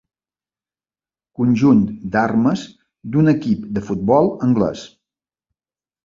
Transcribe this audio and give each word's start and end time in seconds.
Conjunt 1.41 1.83
d'armes 2.15 2.63
d'un 3.15 3.29
equip 3.33 3.67
de 3.75 3.83
futbol 3.91 4.31
anglès. 4.47 4.87